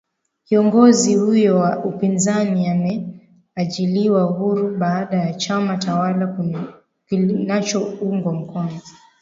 [0.43, 6.37] kiongozi huyo wa upinzani ameajiliwa huru baada ya chama tawala
[7.07, 8.81] kinachoungwa mkono